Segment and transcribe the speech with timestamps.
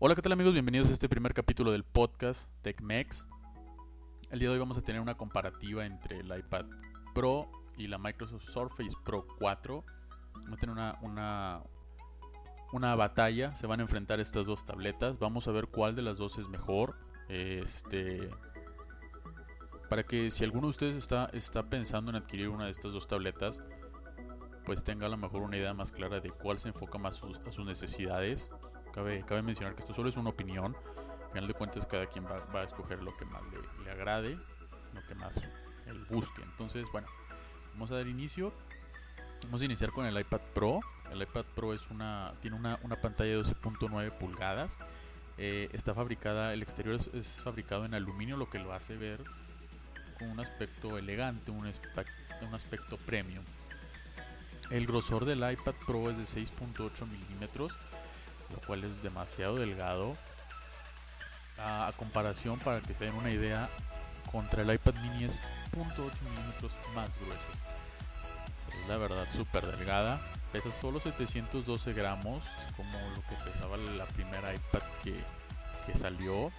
[0.00, 0.52] Hola, ¿qué tal amigos?
[0.52, 3.26] Bienvenidos a este primer capítulo del podcast TechMex.
[4.30, 6.66] El día de hoy vamos a tener una comparativa entre el iPad
[7.16, 9.84] Pro y la Microsoft Surface Pro 4.
[10.34, 11.62] Vamos a tener una, una,
[12.72, 15.18] una batalla, se van a enfrentar estas dos tabletas.
[15.18, 16.94] Vamos a ver cuál de las dos es mejor.
[17.28, 18.30] Este,
[19.90, 23.08] para que si alguno de ustedes está, está pensando en adquirir una de estas dos
[23.08, 23.60] tabletas,
[24.64, 27.50] pues tenga a lo mejor una idea más clara de cuál se enfoca más a
[27.50, 28.48] sus necesidades.
[28.98, 30.76] Cabe, cabe mencionar que esto solo es una opinión.
[31.26, 33.42] Al final de cuentas cada quien va, a escoger lo que más
[33.84, 34.36] le, agrade,
[34.92, 35.36] lo que más
[35.86, 36.42] él busque.
[36.42, 37.06] Entonces, bueno,
[37.74, 38.52] vamos a dar inicio.
[39.44, 40.80] Vamos a iniciar con el iPad Pro.
[41.12, 44.76] El iPad Pro es una, tiene una, pantalla de 12.9 pulgadas.
[45.36, 49.22] Eh, está fabricada, el exterior es, es, fabricado en aluminio, lo que lo hace ver
[50.18, 51.72] con un aspecto elegante, un
[52.40, 53.44] un aspecto premium.
[54.70, 57.78] El grosor del iPad Pro es de 6.8 milímetros,
[58.50, 60.16] lo cual es demasiado delgado.
[61.58, 63.68] A, comparación, para que se den una idea,
[64.30, 65.40] contra el iPad mini es
[65.72, 68.80] 0.8 milímetros más grueso.
[68.80, 70.20] Es la verdad súper delgada.
[70.52, 72.44] Pesa solo 712 gramos,
[72.76, 75.14] como lo que pesaba la primera iPad que,
[75.84, 76.52] que salió.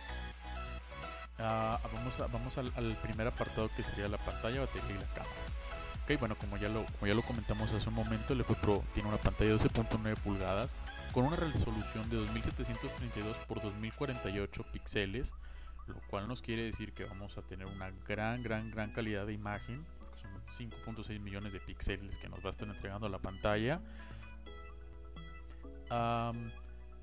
[1.39, 5.35] Ah, vamos a, vamos al, primer apartado que sería la pantalla, batería y la cámara.
[6.03, 8.83] Ok, bueno, como ya lo, como ya lo comentamos hace un momento, el iPad Pro
[8.93, 10.75] tiene una pantalla de 12.9 pulgadas
[11.13, 15.33] con una resolución de 2732 x 2048 píxeles,
[15.87, 19.33] lo cual nos quiere decir que vamos a tener una gran, gran, gran calidad de
[19.33, 19.85] imagen,
[20.21, 20.31] son
[20.69, 23.81] 5.6 millones de píxeles que nos va a estar entregando la pantalla.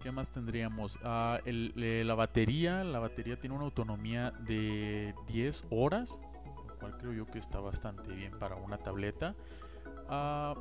[0.00, 0.98] ¿Qué más tendríamos?
[1.02, 6.20] Ah, la batería, la batería tiene una autonomía de 10 horas,
[6.68, 9.34] lo cual creo yo que está bastante bien para una tableta.
[10.08, 10.54] Ah,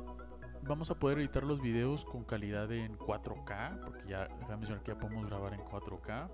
[0.66, 4.98] vamos a poder editar los videos con calidad en 4K, porque ya mencionar que ya
[4.98, 6.28] podemos grabar en 4K.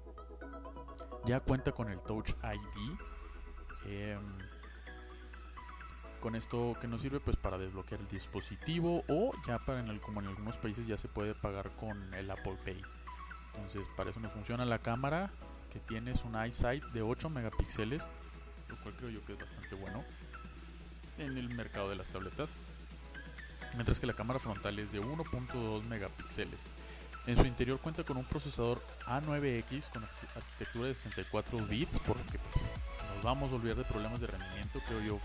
[1.25, 2.99] Ya cuenta con el Touch ID.
[3.85, 4.39] Em,
[6.21, 10.21] con esto que nos sirve pues para desbloquear el dispositivo o ya para en como
[10.21, 12.81] en algunos países ya se puede pagar con el Apple Pay.
[13.55, 15.31] Entonces, para eso me funciona la cámara
[15.71, 18.09] que tiene es un iSight de 8 megapíxeles,
[18.69, 20.05] lo cual creo yo que es bastante bueno
[21.19, 22.55] en el mercado de las tabletas.
[23.75, 26.67] Mientras que la cámara frontal es de 1.2 megapíxeles.
[27.27, 32.65] En su interior cuenta con un procesador A9X con arquitectura de 64 bits, porque pues,
[33.15, 34.81] nos vamos a olvidar de problemas de rendimiento.
[34.87, 35.21] Creo yo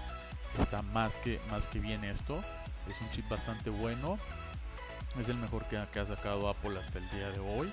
[0.59, 2.40] está más que, más que bien esto.
[2.88, 4.19] Es un chip bastante bueno.
[5.19, 7.72] Es el mejor que, que ha sacado Apple hasta el día de hoy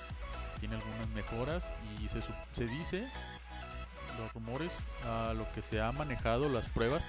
[0.59, 2.21] tiene algunas mejoras y se,
[2.53, 3.07] se dice,
[4.17, 4.71] los rumores,
[5.05, 7.05] a lo que se ha manejado, las pruebas,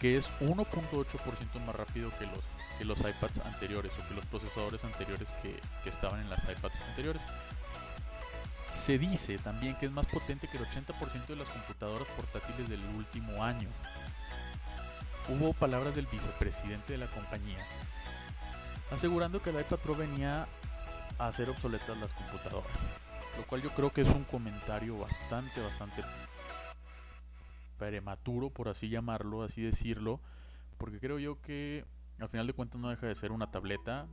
[0.00, 2.40] que es 1.8% más rápido que los,
[2.78, 6.80] que los iPads anteriores o que los procesadores anteriores que, que estaban en las iPads
[6.82, 7.22] anteriores.
[8.68, 12.84] Se dice también que es más potente que el 80% de las computadoras portátiles del
[12.96, 13.68] último año.
[15.28, 17.64] Hubo palabras del vicepresidente de la compañía
[18.90, 20.46] asegurando que el iPad Pro venía
[21.18, 22.76] hacer obsoletas las computadoras.
[23.36, 26.02] Lo cual yo creo que es un comentario bastante, bastante
[27.76, 30.20] prematuro, por así llamarlo, así decirlo.
[30.78, 31.84] Porque creo yo que
[32.18, 34.06] al final de cuentas no deja de ser una tableta.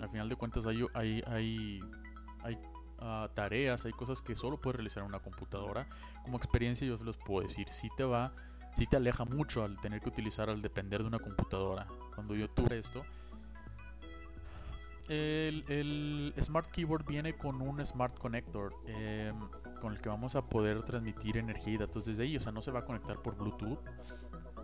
[0.00, 2.58] Al final de cuentas hay, hay, hay,
[2.98, 5.88] ah, tareas, hay cosas que solo puedes realizar en una computadora.
[6.22, 8.32] Como experiencia yo se los puedo decir, si te va,
[8.76, 11.86] si te aleja mucho al tener que utilizar, al depender de una computadora.
[12.14, 13.04] Cuando yo tuve esto,
[15.10, 19.48] el, Smart Keyboard viene con un Smart Connector em,
[19.80, 22.36] con el que vamos a poder transmitir energía y datos desde ahí.
[22.36, 23.78] O sea, no se va a conectar por Bluetooth.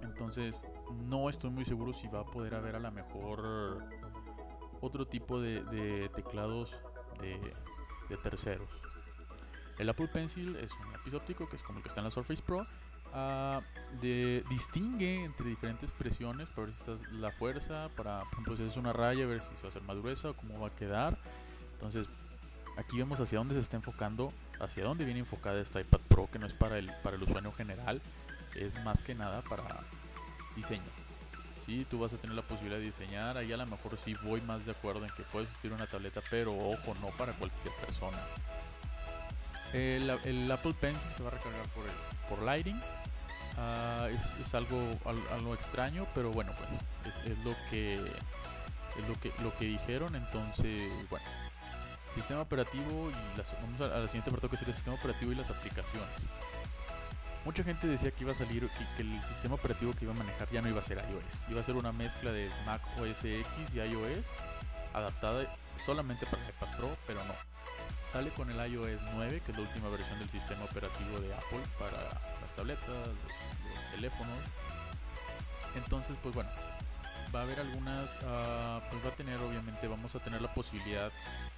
[0.02, 0.66] Entonces,
[1.08, 3.82] no estoy muy seguro si va a poder haber a lo mejor
[4.80, 6.70] otro tipo de, teclados
[7.20, 8.68] de, terceros.
[9.78, 12.10] El Apple Pencil es un lápiz óptico que es como el que está en la
[12.10, 12.66] Surface Pro.
[14.00, 18.62] De, distingue entre diferentes presiones para ver si está la fuerza, para por ejemplo si
[18.64, 20.74] es una raya, ver si se va a hacer más gruesa o cómo va a
[20.74, 21.18] quedar.
[21.72, 22.08] Entonces
[22.76, 26.38] aquí vemos hacia dónde se está enfocando, hacia dónde viene enfocada esta iPad Pro, que
[26.38, 28.00] no es para el, para el usuario general,
[28.54, 29.64] es más que nada para
[30.54, 30.82] diseño.
[31.66, 34.40] Si tú vas a tener la posibilidad de diseñar, ahí a lo mejor sí voy
[34.42, 38.18] más de acuerdo en que puedes vestir una tableta, pero ojo, no para cualquier persona.
[39.72, 42.80] El, Apple Pencil se va a recargar por, el, por Lighting
[43.58, 44.78] Ah, es, algo,
[45.32, 46.68] algo extraño, pero bueno, pues
[47.24, 50.14] es, lo que es lo que lo que dijeron.
[50.14, 51.24] Entonces, bueno,
[52.16, 56.08] sistema operativo y las, vamos siguiente que el sistema operativo y las aplicaciones.
[57.44, 60.50] Mucha gente decía que iba a salir, que, el sistema operativo que iba a manejar
[60.50, 63.74] ya no iba a ser iOS, iba a ser una mezcla de Mac OS X
[63.74, 64.26] y iOS
[64.92, 65.46] adaptada
[65.76, 67.34] solamente para el iPad Pro, pero no.
[68.12, 71.62] sale con el iOS 9, que es la última versión del sistema operativo de Apple
[71.78, 72.02] para
[72.40, 74.38] las tabletas, los, teléfonos.
[75.76, 76.50] Entonces, pues bueno,
[77.34, 81.10] va a haber algunas, uh, pues va a tener obviamente, vamos a tener la posibilidad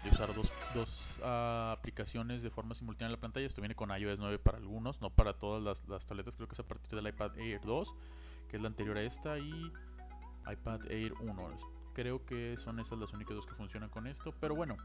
[0.02, 3.46] de usar dos, dos uh, aplicaciones de forma simultánea en la pantalla.
[3.46, 6.54] Esto viene con iOS 9 para algunos, no para todas las, las, tabletas, creo que
[6.54, 7.94] es a partir del iPad Air 2,
[8.48, 9.72] que es la anterior a esta, y
[10.50, 11.56] iPad Air 1.
[11.94, 14.76] Creo que son esas las únicas dos que funcionan con esto, pero bueno,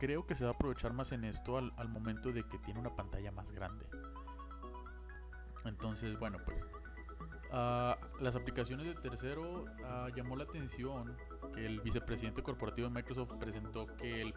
[0.00, 2.80] creo que se va a aprovechar más en esto al, al momento de que tiene
[2.80, 3.86] una pantalla más grande.
[5.64, 6.66] Entonces, bueno, pues
[7.54, 11.16] Uh, las aplicaciones de tercero uh, llamó la atención
[11.54, 14.34] que el vicepresidente corporativo de Microsoft presentó que el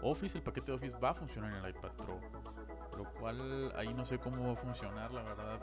[0.00, 2.18] Office, el paquete de Office va a funcionar en el iPad Pro.
[2.96, 5.60] Lo cual ahí no sé cómo va a funcionar, la verdad.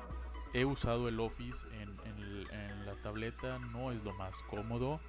[0.53, 4.99] He usado el Office en, la tableta, no es lo más cómodo.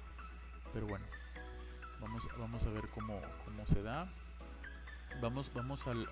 [0.73, 1.05] Pero bueno,
[2.01, 4.11] vamos, vamos a ver cómo, cómo se da.
[5.21, 6.09] Vamos, vamos al,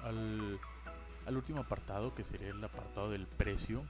[1.26, 3.84] al último apartado, que sería el apartado del precio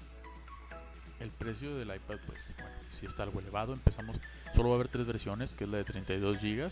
[1.19, 3.73] el precio del iPad, pues, bueno, si está algo elevado.
[3.73, 4.19] Empezamos,
[4.55, 6.69] solo va a haber tres versiones, que es la de 32 GB.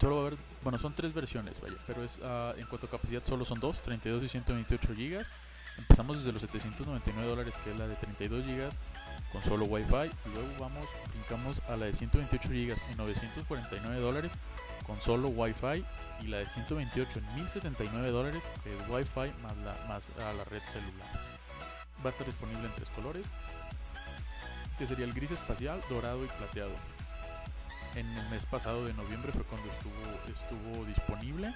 [0.00, 2.90] Solo va a haber, bueno, son tres versiones, vaya, pero es uh, en cuanto a
[2.90, 5.26] capacidad solo son dos, 32 y 128 GB.
[5.78, 8.70] Empezamos desde los 799 dólares, que es la de 32 GB
[9.32, 10.10] con solo Wi-Fi.
[10.32, 14.32] Luego vamos, brincamos a la de 128 GB en 949 dólares
[14.86, 15.84] con solo Wi-Fi
[16.22, 20.44] y la de 128 en 1079 dólares que es Wi-Fi más, la, más a la
[20.44, 21.27] red celular
[22.04, 23.26] va a estar disponible en tres colores,
[24.78, 26.72] que sería el gris espacial, dorado y plateado.
[27.94, 31.52] En el mes pasado de noviembre fue cuando estuvo, disponible.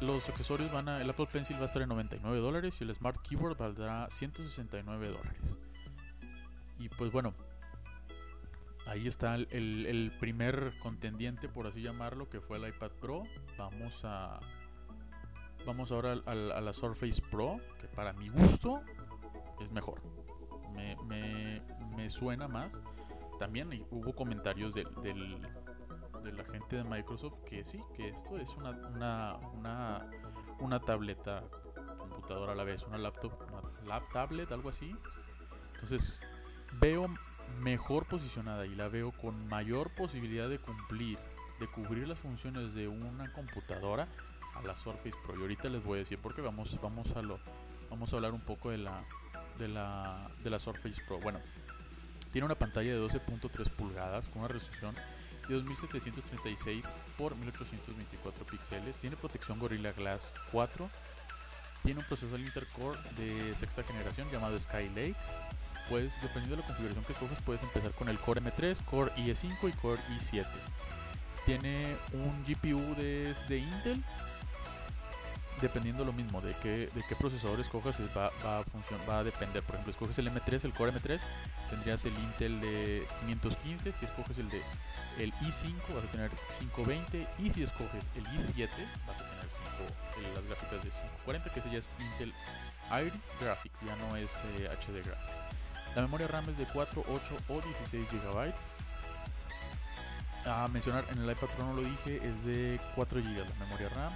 [0.00, 2.94] los accesorios van a, el Apple Pencil va a estar en 99 dólares y el
[2.94, 5.56] Smart Keyboard valdrá 169 dólares.
[6.78, 7.34] Y pues bueno,
[8.86, 13.24] ahí está el, el, primer contendiente, por así llamarlo, que fue el iPad Pro.
[13.56, 14.38] Vamos a,
[15.66, 18.82] Vamos ahora a, la Surface Pro, que para mi gusto
[19.60, 20.00] es mejor.
[20.74, 20.96] Me,
[21.96, 22.80] me, suena más.
[23.38, 29.36] También hubo comentarios de, la gente de Microsoft que sí, que esto es una, una,
[29.54, 30.10] una,
[30.60, 31.44] una tableta,
[31.98, 34.94] computadora a la vez, una laptop, una lap tablet, algo así.
[35.72, 36.22] Entonces
[36.80, 37.08] veo
[37.60, 41.18] mejor posicionada y la veo con mayor posibilidad de cumplir,
[41.60, 44.08] de cubrir las funciones de una computadora
[44.58, 45.36] a la Surface Pro.
[45.36, 47.38] Y ahorita les voy a decir porque vamos, vamos a lo,
[47.90, 49.04] vamos a hablar un poco de la,
[49.58, 51.18] de la, de la Surface Pro.
[51.20, 51.40] Bueno,
[52.32, 54.94] tiene una pantalla de 12.3 pulgadas con una resolución
[55.48, 56.84] de 2736
[57.16, 58.98] por 1824 píxeles.
[58.98, 60.90] Tiene protección Gorilla Glass 4.
[61.82, 65.16] Tiene un procesador intercore de sexta generación llamado Skylake.
[65.88, 69.68] Pues dependiendo de la configuración que escoges puedes empezar con el Core M3, Core i5
[69.70, 70.46] y Core i7.
[71.46, 74.04] Tiene un GPU de, de Intel
[75.60, 78.64] dependiendo lo mismo de qué, de qué procesador escojas va, va, a
[79.08, 79.62] va a depender.
[79.62, 81.20] Por ejemplo, escoges el M3, el Core M3,
[81.70, 83.92] tendrías el Intel de 515.
[83.92, 84.62] Si escoges el de
[85.18, 88.68] el i5 vas a tener 520 y si escoges el i7
[89.06, 89.48] vas a tener
[90.16, 92.32] 5, las gráficas de 540 que ese ya es Intel
[93.00, 95.40] Iris Graphics, ya no es HD eh, Graphics.
[95.96, 98.54] La memoria RAM es de 4, 8 o 16 GB.
[100.46, 103.88] A mencionar en el iPad Pro no lo dije, es de 4 GB la memoria
[103.90, 104.12] RAM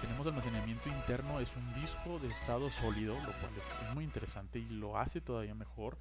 [0.00, 4.68] tenemos almacenamiento interno, es un disco de estado sólido, lo cual es, muy interesante y
[4.68, 5.98] lo hace todavía mejor.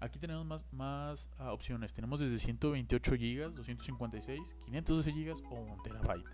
[0.00, 1.92] Aquí tenemos más, más uh, opciones.
[1.92, 6.24] Tenemos desde 128 GB, 256, 512 GB o 1 TB.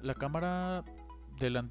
[0.00, 0.84] La cámara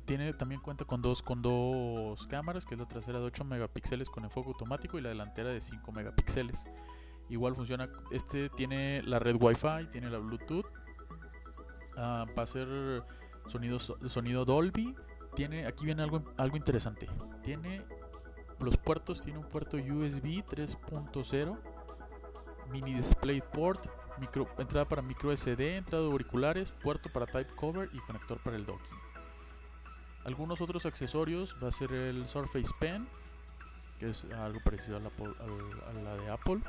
[0.05, 4.09] tiene, también cuenta con dos, con dos cámaras, que es la trasera de 8 megapíxeles
[4.09, 6.65] con enfoque automático y la delantera de 5 megapíxeles.
[7.29, 10.65] Igual funciona, este tiene la red Wi-Fi, tiene la Bluetooth.
[11.97, 13.03] Uh, va a ser
[13.47, 14.95] sonido, sonido Dolby.
[15.35, 17.07] Tiene, aquí viene algo, algo interesante.
[17.43, 17.83] Tiene
[18.59, 21.59] los puertos, tiene un puerto USB 3.0,
[22.71, 23.87] mini DisplayPort,
[24.19, 28.55] micro, entrada para micro SD, entrada de auriculares, puerto para type cover y conector para
[28.55, 28.97] el docking.
[30.23, 33.07] Algunos otros accesorios va a ser el Surface Pen,
[33.99, 36.61] que es algo parecido a la de Apple.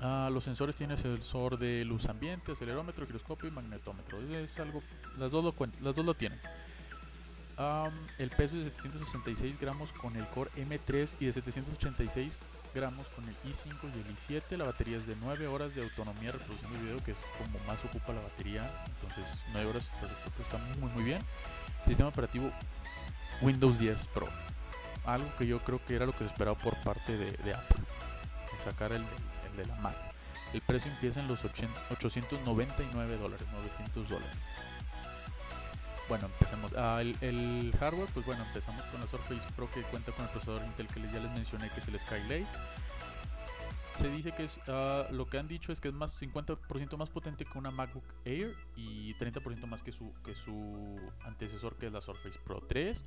[0.00, 4.20] Ah, los sensores tienen sensor de luz ambiente, acelerómetro, giroscopio y magnetómetro.
[4.36, 4.82] Es algo,
[5.18, 6.40] las dos lo, las dos lo tienen.
[8.18, 12.38] el peso es de 766 gramos con el Core M3 y de 786
[12.74, 14.56] gramos con el i5 y el i7.
[14.56, 18.12] La batería es de 9 horas de autonomía reproduciendo video, que es como más ocupa
[18.12, 18.70] la batería.
[18.86, 19.90] Entonces 9 horas
[20.40, 21.22] está, muy muy bien.
[21.86, 22.50] Sistema operativo
[23.40, 24.28] Windows 10 Pro.
[25.06, 27.84] Algo que yo creo que era lo que se esperaba por parte de, de Apple.
[28.58, 29.04] Sacar el,
[29.56, 29.96] de la Mac.
[30.52, 34.36] El precio empieza en los 899 dólares, 900 dólares.
[36.08, 36.72] Bueno, empecemos.
[36.76, 40.64] Ah, el, hardware, pues bueno, empezamos con la Surface Pro que cuenta con el procesador
[40.64, 42.46] Intel que ya les mencioné, que es el Skylake.
[43.96, 47.10] Se dice que es, uh, lo que han dicho es que es más 50% más
[47.10, 51.92] potente que una MacBook Air y 30% más que su, que su antecesor, que es
[51.92, 53.02] la Surface Pro 3.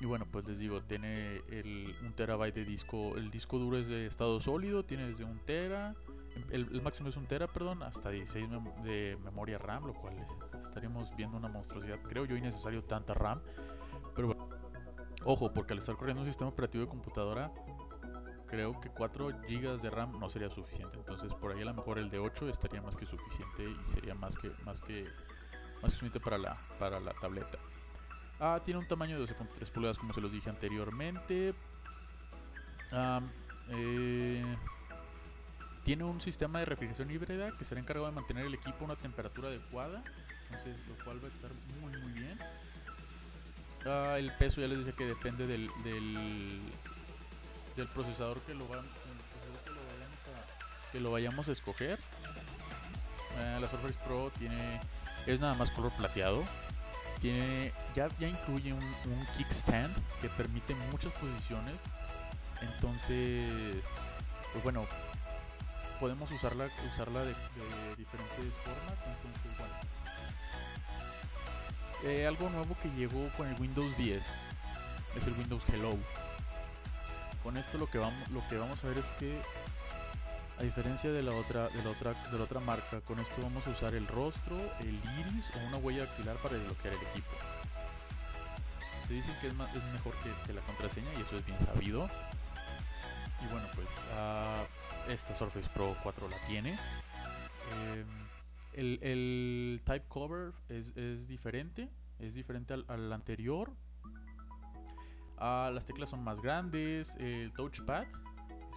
[0.00, 3.16] Y bueno, pues les digo, tiene el, un terabyte de disco.
[3.16, 5.94] El disco duro es de estado sólido, tiene desde un tera.
[6.50, 8.48] El, máximo es un tera, perdón, hasta 16
[8.82, 10.14] de memoria RAM, lo cual
[10.58, 12.00] estaríamos viendo una monstruosidad.
[12.02, 13.42] Creo yo innecesario tanta RAM.
[14.14, 14.48] Pero bueno,
[15.24, 17.52] ojo, porque al estar corriendo un sistema operativo de computadora,
[18.46, 20.96] creo que 4 GB de RAM no sería suficiente.
[20.96, 24.14] Entonces, por ahí a lo mejor el de 8 estaría más que suficiente y sería
[24.14, 25.04] más que más que
[25.82, 27.58] más que suficiente para la para la tableta.
[28.40, 31.52] Ah, tiene un tamaño de 12.3 pulgadas, como se los dije anteriormente.
[33.68, 34.56] Eh,
[35.84, 38.96] tiene un sistema de refrigeración híbrida que será encargado de mantener el equipo a una
[38.96, 40.02] temperatura adecuada.
[40.44, 42.38] Entonces, lo cual va a estar muy, muy bien.
[43.84, 46.60] Ah, el peso ya les decía que depende del, del,
[47.94, 48.86] procesador que lo, van,
[50.92, 51.98] que lo, vayamos a escoger.
[53.38, 54.80] Ah, la Surface Pro tiene
[55.26, 56.42] es nada más color plateado
[57.20, 61.82] tiene, ya, ya incluye un, kickstand que permite muchas posiciones.
[62.60, 63.84] Entonces,
[64.52, 64.86] pues bueno,
[65.98, 67.34] podemos usarla, usarla de,
[67.96, 68.98] diferentes formas.
[69.06, 69.50] Entonces.
[72.02, 74.24] Eh, algo nuevo que llegó con el Windows 10
[75.16, 75.96] es el Windows Hello.
[77.42, 79.40] Con esto lo que vamos, lo que vamos a ver es que
[80.60, 83.66] a diferencia de la otra, de la otra, de la otra marca, con esto vamos
[83.66, 87.30] a usar el rostro, el iris o una huella dactilar para desbloquear el equipo.
[89.08, 90.12] Se dice que es, mejor
[90.46, 92.10] que, la contraseña y eso es bien sabido.
[93.42, 96.78] Y bueno, pues uh, esta Surface Pro 4 la tiene.
[97.94, 98.06] Em,
[98.74, 101.88] el, type cover es, es, diferente,
[102.18, 103.72] es diferente al, anterior.
[105.38, 108.04] Uh, las teclas son más grandes, el touchpad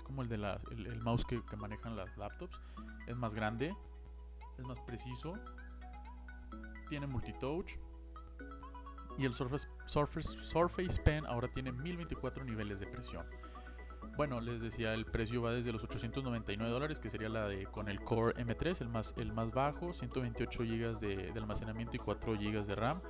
[0.04, 2.60] como el de la, el, mouse que, manejan las laptops.
[3.08, 3.76] Es más grande,
[4.58, 5.34] es más preciso,
[6.90, 7.78] tiene multitouch.
[9.18, 13.26] Y el Surface, Surface, Surface Pen ahora tiene 1024 niveles de presión.
[14.16, 17.90] Bueno, les decía, el precio va desde los 899 dólares, que sería la de con
[17.90, 22.66] el Core M3, el más, el más bajo, 128 GB de, almacenamiento y 4 GB
[22.66, 23.02] de RAM.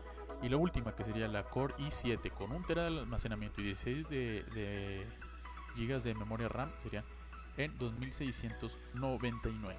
[0.41, 4.09] Y la última, que sería la Core i7, con 1 TB de almacenamiento y 16
[4.09, 5.07] de,
[5.75, 7.03] GB de memoria RAM serían
[7.57, 9.77] en 2699.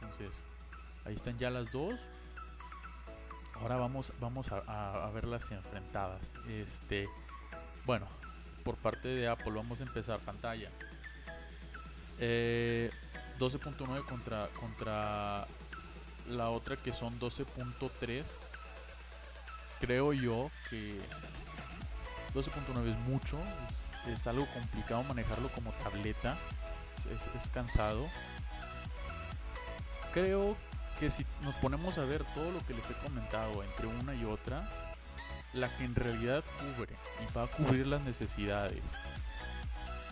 [0.00, 0.40] Entonces,
[1.04, 1.98] ahí están ya las dos.
[3.54, 6.34] Ahora vamos, vamos a, verlas enfrentadas.
[6.48, 7.08] Este,
[7.84, 8.06] bueno,
[8.62, 10.70] por parte de Apple vamos a empezar pantalla.
[12.18, 12.90] 12.9 eh,
[14.08, 15.46] contra, contra
[16.28, 18.24] la otra que son 12.3.
[19.80, 21.00] Creo yo que
[22.34, 23.38] 12.9 es mucho,
[24.06, 26.38] es algo complicado manejarlo como tableta,
[27.36, 28.08] es, cansado.
[30.12, 30.56] Creo
[30.98, 34.24] que si nos ponemos a ver todo lo que les he comentado entre una y
[34.24, 34.68] otra,
[35.52, 38.82] la que en realidad cubre y va a cubrir las necesidades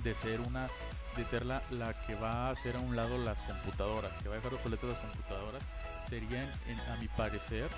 [0.02, 0.68] de ser una
[1.16, 4.34] de ser la, la que va a hacer a un lado las computadoras, que va
[4.34, 5.62] a dejar obsoletas las computadoras,
[6.06, 6.46] serían,
[6.92, 7.70] a mi parecer,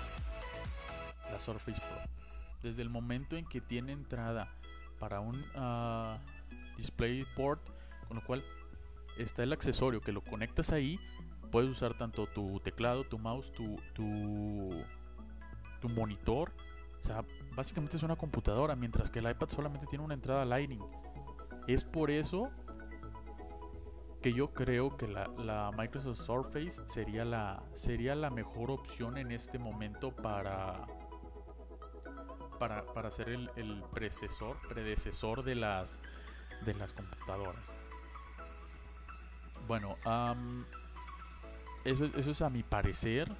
[1.31, 2.01] la Surface Pro.
[2.61, 4.49] Desde el momento en que tiene entrada
[4.99, 6.19] para un uh,
[6.75, 7.61] DisplayPort,
[8.07, 8.43] con lo cual
[9.17, 10.99] está el accesorio que lo conectas ahí.
[11.51, 14.83] Puedes usar tanto tu teclado, tu mouse, tu, tu,
[15.79, 16.51] tu monitor.
[16.99, 17.23] O sea,
[17.55, 20.83] básicamente es una computadora, mientras que el iPad solamente tiene una entrada Lightning.
[21.67, 22.51] Es por eso
[24.21, 29.31] que yo creo que la, la, Microsoft Surface sería la, sería la mejor opción en
[29.31, 30.85] este momento para,
[32.59, 35.99] para, para ser el, el predecesor, predecesor de las,
[36.65, 37.71] de las computadoras.
[39.67, 39.97] Bueno,
[41.85, 43.31] eso, eso es a mi parecer.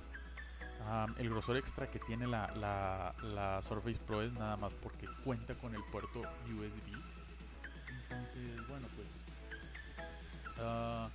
[1.18, 5.56] el grosor extra que tiene la, la, la, Surface Pro es nada más porque cuenta
[5.56, 6.96] con el puerto USB.
[8.04, 9.08] Entonces, bueno, pues.
[10.60, 11.10] Uh,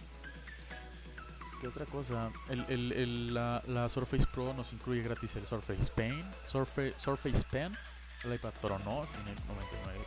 [1.61, 2.31] ¿Qué otra cosa?
[2.49, 6.25] El, el, el, la, la, Surface Pro nos incluye gratis el Surface Pen.
[6.45, 7.75] Surface, Surface Pen
[8.25, 10.05] el iPad Pro no, tiene 99,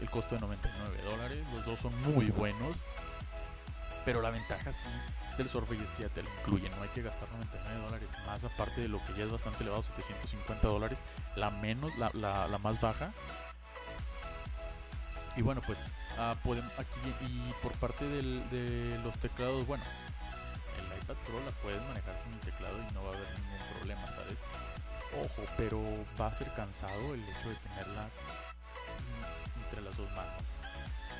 [0.00, 1.38] el costo de 99 dólares.
[1.54, 2.76] Los dos son muy buenos.
[4.04, 4.86] Pero la ventaja sí
[5.38, 8.44] del Surface es que ya te lo incluye, no hay que gastar 99 dólares más
[8.44, 10.98] aparte de lo que ya es bastante elevado, 750 dólares,
[11.36, 13.12] la menos, la, la, más baja.
[15.36, 15.78] Y bueno, pues
[16.18, 19.84] uh, podemos, aquí y por parte del, de los teclados, bueno,
[20.78, 23.78] el iPad Pro la puedes manejar sin el teclado y no va a haber ningún
[23.78, 24.38] problema, ¿sabes?
[25.16, 25.82] Ojo, pero
[26.20, 28.10] va a ser cansado el hecho de tenerla
[29.64, 30.42] entre las dos manos.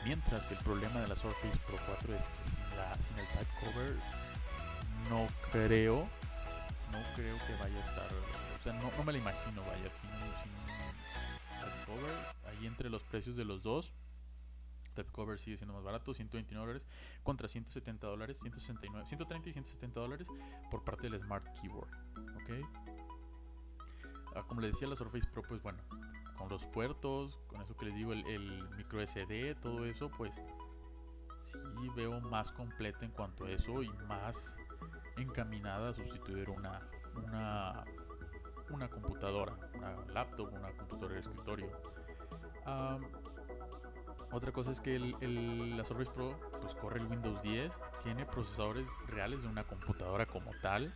[0.05, 3.97] Mientras que el problema de la Surface Pro 4 es que sin, el type cover
[5.11, 6.09] no creo,
[6.93, 8.09] no creo que vaya a estar,
[8.59, 12.15] o sea, no, no me la imagino vaya sin, sin type cover.
[12.47, 13.93] Ahí entre los precios de los dos,
[14.95, 16.87] type cover sigue siendo más barato, 129 dólares
[17.23, 20.29] contra 170 dólares, 169, 130 y 170 dólares
[20.71, 21.91] por parte del Smart Keyboard,
[22.43, 22.98] ¿ok?
[24.39, 25.79] Ah, como les decía, la Surface Pro, pues bueno,
[26.37, 30.41] con los puertos, con eso que les digo, el, micro SD, todo eso, pues
[31.41, 31.59] sí
[31.97, 34.57] veo más completa en cuanto a eso y más
[35.17, 37.85] encaminada a sustituir una, una,
[38.71, 41.71] una computadora, una laptop, una computadora de escritorio.
[44.31, 48.89] otra cosa es que el, la Surface Pro pues corre el Windows 10, tiene procesadores
[49.09, 50.95] reales de una computadora como tal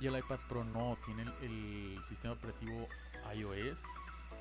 [0.00, 2.88] y el iPad Pro no, tiene el, sistema operativo
[3.34, 3.82] iOS.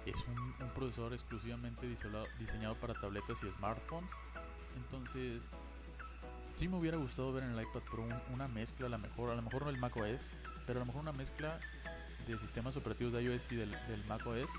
[0.06, 4.12] Es un, procesador exclusivamente diseñado, para tabletas y smartphones.
[4.76, 5.44] Entonces,
[6.54, 9.36] sí me hubiera gustado ver en el iPad Pro una mezcla, a lo mejor, a
[9.36, 10.34] lo mejor no el macOS,
[10.66, 11.60] pero a lo mejor una mezcla
[12.28, 13.76] de sistemas operativos de iOS y del,
[14.08, 14.50] macOS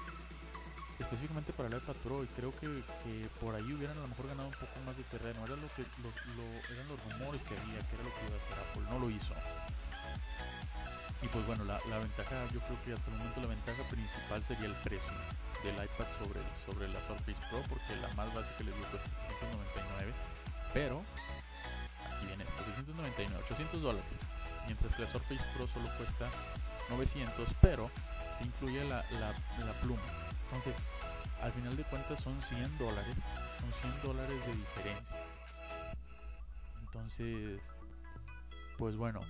[0.98, 2.82] específicamente para el iPad Pro y creo que,
[3.40, 5.82] por ahí hubieran a lo mejor ganado un poco más de terreno era lo que
[6.72, 9.10] eran los rumores que había que era lo que iba a hacer Apple no lo
[9.10, 9.34] hizo
[11.20, 14.66] y pues bueno, la, ventaja, yo creo que hasta el momento la ventaja principal sería
[14.66, 15.12] el precio
[15.64, 20.12] del iPad sobre, sobre la Surface Pro, porque la más básica les digo cuesta 799,
[20.72, 21.02] pero
[22.06, 24.18] aquí viene esto, 699, 800 dólares,
[24.66, 26.30] mientras que la Surface Pro solo cuesta
[26.90, 27.90] 900, pero
[28.38, 30.02] te incluye la, la pluma.
[30.44, 30.76] Entonces,
[31.42, 33.16] al final de cuentas son 100 dólares,
[33.60, 35.16] son 100 dólares de diferencia.
[36.80, 37.60] Entonces,
[38.76, 39.20] pues bueno,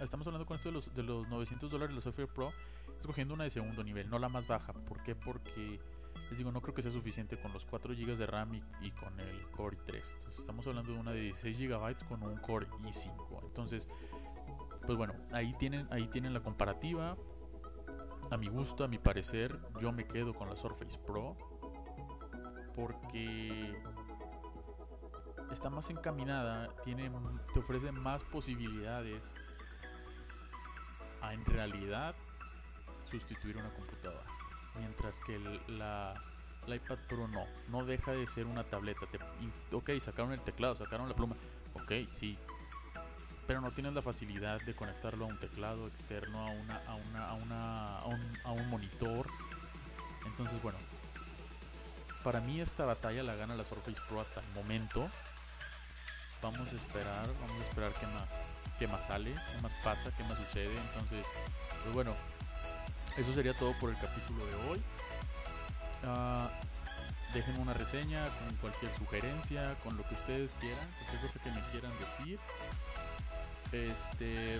[0.00, 2.52] estamos hablando con esto de los, de los 900 dólares de la Software Pro,
[2.98, 4.72] escogiendo una de segundo nivel, no la más baja.
[4.72, 5.14] ¿Por qué?
[5.14, 5.80] Porque
[6.28, 9.18] les digo, no creo que sea suficiente con los 4 GB de RAM y, con
[9.20, 10.12] el Core i3.
[10.12, 13.42] Entonces, estamos hablando de una de 16 GB con un Core i5.
[13.44, 13.88] Entonces,
[14.86, 17.16] pues bueno, ahí tienen, ahí tienen la comparativa.
[18.30, 21.36] A mi gusto, a mi parecer, yo me quedo con la Surface Pro
[22.74, 23.74] porque
[25.50, 27.10] está más encaminada, tiene,
[27.52, 29.20] te ofrece más posibilidades
[31.30, 32.14] en realidad
[33.10, 34.26] sustituir una computadora.
[34.78, 36.14] Mientras que la,
[36.66, 39.06] iPad Pro no, no deja de ser una tableta.
[39.06, 39.18] Te,
[39.74, 41.36] ok, sacaron el teclado, sacaron la pluma.
[41.74, 42.38] Ok, sí.
[43.46, 47.28] Pero no tienes la facilidad de conectarlo a un teclado externo, a, una, a, una,
[47.28, 49.26] a, una, a, un, a un monitor.
[50.24, 50.78] Entonces, bueno,
[52.22, 55.10] para mí esta batalla la gana la Surface Pro hasta el momento.
[56.40, 60.24] Vamos a esperar, vamos a esperar que más qué más sale, qué más pasa, qué
[60.24, 60.76] más sucede.
[60.88, 61.26] Entonces,
[61.82, 62.14] pues bueno,
[63.16, 64.82] eso sería todo por el capítulo de hoy.
[66.04, 66.48] Uh,
[67.32, 71.60] déjenme una reseña con cualquier sugerencia, con lo que ustedes quieran, cualquier cosa que me
[71.70, 72.38] quieran decir.
[73.72, 74.56] Este,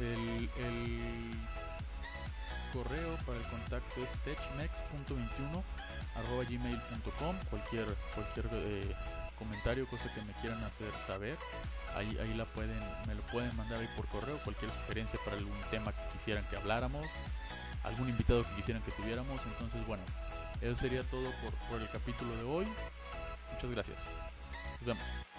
[0.00, 1.34] el, el
[2.72, 5.62] correo para el contacto es techmex.21
[6.16, 8.94] arroba gmail.com cualquier cualquier eh,
[9.34, 11.36] comentario, cosa que me quieran hacer saber,
[11.96, 15.58] ahí, ahí la pueden, me lo pueden mandar ahí por correo, cualquier sugerencia para algún
[15.70, 17.06] tema que quisieran que habláramos,
[17.82, 19.40] algún invitado que quisieran que tuviéramos.
[19.44, 20.02] Entonces, bueno,
[20.60, 22.66] eso sería todo por, por el capítulo de hoy.
[23.52, 23.98] Muchas gracias.
[24.80, 25.33] Nos vemos.